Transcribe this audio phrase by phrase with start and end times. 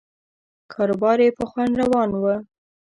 [0.73, 2.23] کاروبار یې په خوند روان و.